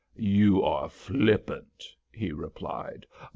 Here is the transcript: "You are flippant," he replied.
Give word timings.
"You 0.15 0.63
are 0.63 0.89
flippant," 0.89 1.83
he 2.11 2.31
replied. 2.31 3.05